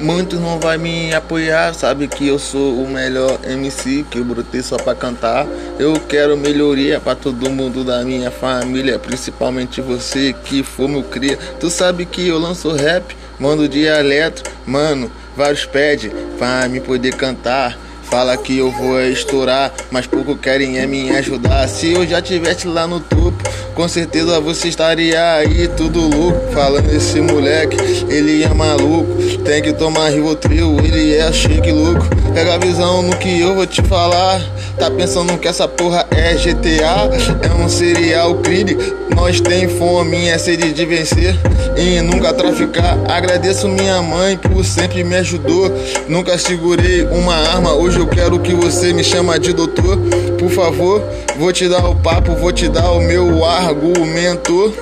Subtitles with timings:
[0.00, 4.62] Muitos não vai me apoiar, sabe que eu sou o melhor MC, que eu brotei
[4.62, 5.46] só pra cantar.
[5.78, 11.36] Eu quero melhoria pra todo mundo da minha família, principalmente você que for meu cria.
[11.36, 17.78] Tu sabe que eu lanço rap, mando dialeto, mano, vários pede pra me poder cantar.
[18.10, 21.68] Fala que eu vou estourar, mas pouco querem é me ajudar.
[21.68, 23.36] Se eu já tivesse lá no topo,
[23.72, 26.52] com certeza você estaria aí tudo louco.
[26.52, 27.76] Falando esse moleque,
[28.08, 29.14] ele é maluco.
[29.44, 32.04] Tem que tomar Rivotril, ele é shake louco.
[32.34, 34.40] Pega a visão no que eu vou te falar.
[34.76, 37.10] Tá pensando que essa porra é GTA?
[37.48, 38.76] É um serial crime.
[39.20, 41.36] Nós tem fome, é sede de vencer
[41.76, 42.98] e nunca traficar.
[43.06, 45.70] Agradeço minha mãe por sempre me ajudou.
[46.08, 49.98] Nunca segurei uma arma, hoje eu quero que você me chama de doutor.
[50.38, 51.02] Por favor,
[51.36, 54.74] vou te dar o papo, vou te dar o meu argumento.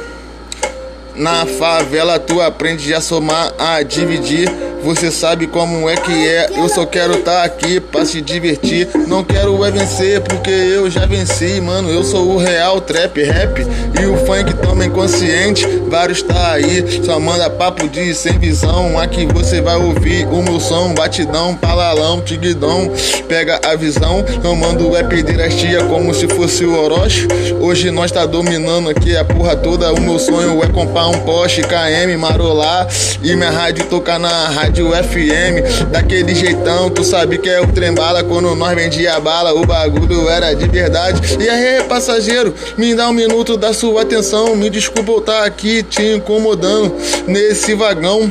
[1.16, 4.48] Na favela tu aprende a somar, a dividir.
[4.84, 6.50] Você sabe como é que é.
[6.56, 8.88] Eu só quero tá aqui pra se divertir.
[9.06, 11.90] Não quero é vencer porque eu já venci, mano.
[11.90, 13.66] Eu sou o real trap rap
[14.00, 15.66] e o funk também consciente.
[15.88, 18.98] Vários tá aí, só manda papo de sem visão.
[18.98, 22.90] Aqui você vai ouvir o meu som, batidão, palalão, tiguidão.
[23.26, 27.26] Pega a visão, não mando é pederastia como se fosse o Orochi.
[27.60, 29.92] Hoje nós tá dominando aqui a porra toda.
[29.92, 32.86] O meu sonho é comprar um Porsche KM, marolar
[33.22, 37.66] e minha rádio tocar na rádio rádio FM, daquele jeitão, tu sabe que é o
[37.72, 41.38] trembala quando nós vendia bala, o bagulho era de verdade.
[41.42, 45.82] E aí, passageiro, me dá um minuto da sua atenção, me desculpa eu estar aqui
[45.82, 46.94] te incomodando
[47.26, 48.30] nesse vagão.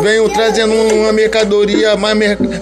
[0.00, 2.16] Venho trazendo uma mercadoria mais,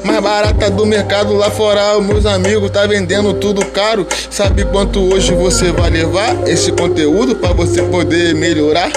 [0.04, 2.00] mais barata do mercado lá fora.
[2.00, 4.06] Meus amigos tá vendendo tudo caro.
[4.30, 8.90] Sabe quanto hoje você vai levar esse conteúdo para você poder melhorar?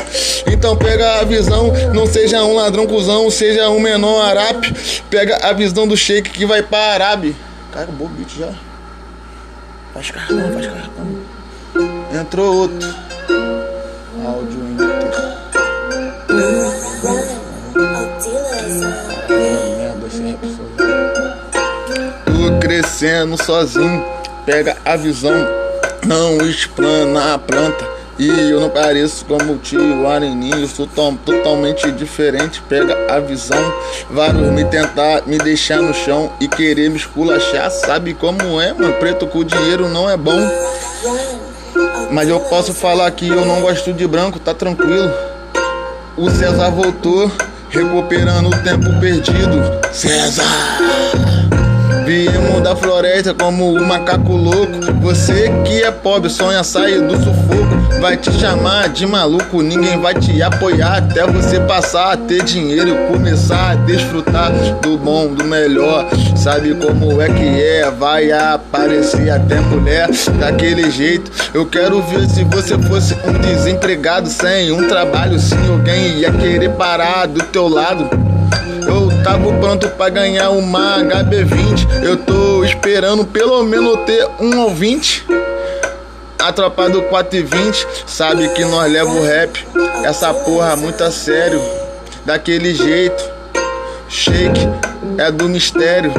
[0.47, 4.73] Então pega a visão, não seja um ladrão cuzão, seja um menor arape.
[5.09, 7.35] Pega a visão do shake que vai para Arabe.
[7.71, 8.49] Cara, acabou o beat já.
[9.93, 11.19] Faz cartão, faz cartão.
[12.19, 12.95] Entrou outro.
[14.25, 14.88] Áudio
[22.57, 24.05] Crescendo sozinho,
[24.45, 25.33] pega a visão,
[26.05, 27.99] não explana a planta.
[28.17, 32.61] E eu não pareço como o tio Areninho, sou tom, totalmente diferente.
[32.67, 33.73] Pega a visão,
[34.09, 37.71] vários me tentar me deixar no chão e querer me esculachar.
[37.71, 38.93] Sabe como é, mano?
[38.95, 40.37] Preto com dinheiro não é bom.
[42.11, 45.09] Mas eu posso falar que eu não gosto de branco, tá tranquilo.
[46.17, 47.31] O César voltou,
[47.69, 49.79] recuperando o tempo perdido.
[49.93, 51.38] César!
[52.09, 54.73] Viemos da floresta como o macaco louco.
[54.99, 58.01] Você que é pobre, sonha sair do sufoco.
[58.01, 62.89] Vai te chamar de maluco, ninguém vai te apoiar até você passar a ter dinheiro
[62.89, 66.07] e começar a desfrutar do bom, do melhor.
[66.35, 67.91] Sabe como é que é?
[67.91, 70.09] Vai aparecer até mulher
[70.39, 71.31] daquele jeito.
[71.53, 76.71] Eu quero ver se você fosse um desempregado sem um trabalho, se alguém ia querer
[76.71, 78.28] parar do teu lado.
[78.89, 82.03] Eu tava pronto pra ganhar uma HB20.
[82.03, 85.23] Eu tô esperando pelo menos ter um ouvinte.
[86.39, 89.63] A tropa do 4 e 20 sabe que nós leva o rap,
[90.03, 91.61] essa porra muito a sério.
[92.25, 93.23] Daquele jeito,
[94.07, 94.67] shake
[95.19, 96.11] é do mistério.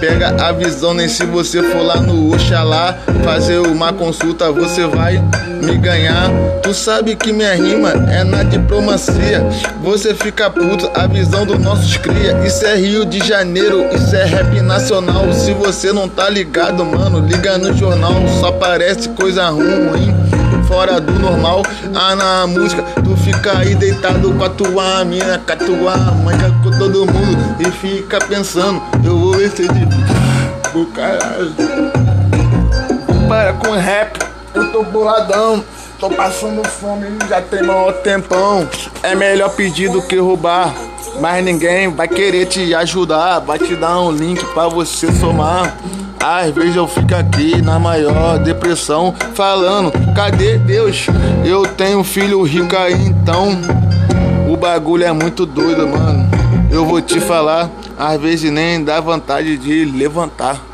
[0.00, 5.22] Pega a visão, nem se você for lá no Oxalá fazer uma consulta, você vai
[5.62, 6.30] me ganhar.
[6.62, 9.46] Tu sabe que minha rima é na diplomacia.
[9.82, 12.40] Você fica puto, a visão dos nossos cria.
[12.46, 15.30] Isso é Rio de Janeiro, isso é rap nacional.
[15.34, 18.14] Se você não tá ligado, mano, liga no jornal.
[18.40, 20.14] Só parece coisa ruim
[20.66, 21.62] fora do normal.
[21.94, 26.38] Ah, na música, tu fica aí deitado com a tua mina, com a tua mãe,
[26.62, 31.54] com todo mundo e fica pensando, eu vou se de caralho.
[33.28, 34.18] Para com rap,
[34.54, 35.64] eu tô boladão.
[35.98, 38.66] Tô passando fome, já tem maior tempão.
[39.02, 40.74] É melhor pedir do que roubar.
[41.20, 43.40] Mas ninguém vai querer te ajudar.
[43.40, 45.76] Vai te dar um link pra você somar.
[46.18, 51.06] Às vezes eu fico aqui na maior depressão, falando: cadê Deus?
[51.44, 53.58] Eu tenho um filho rico aí então.
[54.50, 56.28] O bagulho é muito doido, mano.
[56.70, 57.70] Eu vou te falar,
[58.00, 60.64] às vezes nem dá vontade de levantar.